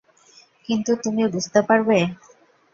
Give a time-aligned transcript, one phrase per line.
[0.65, 1.97] কিন্তু তুমি বুঝতে পারবে।